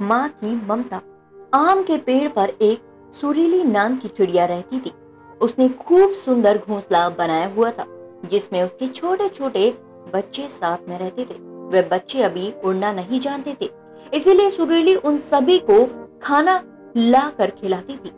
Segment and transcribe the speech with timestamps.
[0.00, 1.00] माँ की ममता।
[1.54, 2.82] आम के पेड़ पर एक
[3.14, 4.92] सुरीली नाम की चिड़िया रहती थी।
[5.40, 7.86] उसने खूब सुंदर घोंसला बनाया हुआ था,
[8.24, 9.70] जिसमें उसके छोटे छोटे
[10.14, 11.34] बच्चे साथ में रहते थे।
[11.70, 13.68] वे बच्चे अभी उड़ना नहीं जानते थे,
[14.12, 15.84] इसीलिए सुरीली उन सभी को
[16.22, 16.62] खाना
[16.96, 18.12] ला कर खिलाती थी।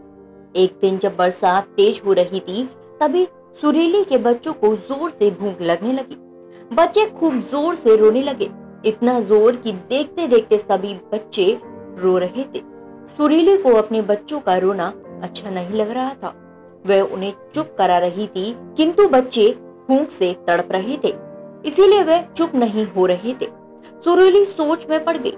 [0.55, 2.65] एक दिन जब बरसात तेज हो रही थी,
[3.01, 3.27] तभी
[3.61, 6.17] सुरीली के बच्चों को ज़ोर से भूख लगने लगी।
[6.75, 8.51] बच्चे खूब ज़ोर से रोने लगे।
[8.85, 11.45] इतना ज़ोर कि देखते देखते सभी बच्चे
[11.99, 12.61] रो रहे थे।
[13.09, 16.35] सुरीली को अपने बच्चों का रोना अच्छा नहीं लग रहा था।
[16.87, 19.51] वह उन्हें चुप करा रही थी, किंतु बच्चे
[19.89, 21.15] भूख से तड़प रहे थे,
[21.65, 23.47] इसीलिए वह चुप नहीं हो रहे थे।
[24.05, 25.35] सुरीली सोच में पड़ गई,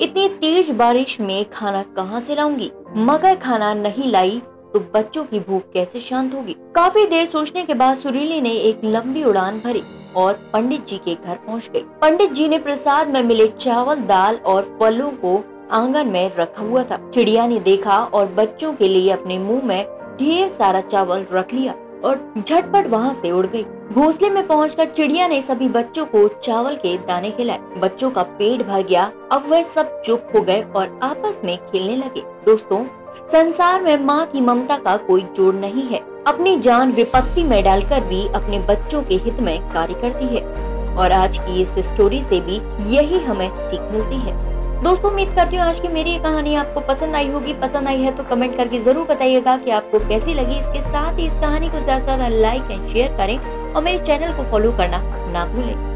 [0.00, 2.70] इतनी तेज बारिश में खाना कहाँ से लाऊँगी?
[2.98, 4.40] मगर खाना नहीं लाई
[4.74, 6.56] तो बच्चों की भूख कैसे शांत होगी?
[6.74, 9.82] काफ़ी देर सोचने के बाद सुरीली ने एक लंबी उड़ान भरी
[10.16, 14.36] और पंडित जी के घर पहुँच गई। पंडित जी ने प्रसाद में मिले चावल, दाल
[14.36, 15.36] और फलों को
[15.70, 19.86] आँगन में रखा हुआ था। चिड़िया ने देखा और बच्चों के लिए अपने मुँह में
[20.20, 25.28] ढेर सारा चावल रख लिया और झटपट वहाँ से उड़ गई। घोंसले में पहुंचकर चिड़िया
[25.28, 29.62] ने सभी बच्चों को चावल के दाने खिलाए। बच्चों का पेट भर गया। अब वह
[29.62, 32.84] सब चुप हो गए और आपस में खेलने लगे। दोस्तों,
[33.32, 38.00] संसार में माँ की ममता का कोई जोड़ नहीं है। अपनी जान विपत्ति में डालकर
[38.00, 42.40] भी अपने बच्चों के हित में कार्य करती है। और आज की इस स्टोरी से
[42.40, 42.56] भी
[42.94, 44.51] यही हमें सीख मिलती है।
[44.82, 48.00] दोस्तों, उम्मीद करती हूँ आज की मेरी ये कहानी आपको पसंद आई होगी। पसंद आई
[48.02, 51.68] है तो कमेंट करके ज़रूर बताइएगा कि आपको कैसी लगी। इसके साथ ही इस कहानी
[51.68, 53.38] को ज़्यादा से ज़्यादा लाइक एंड शेयर करें
[53.72, 55.91] और मेरे चैनल को फॉलो करना ना भूलें।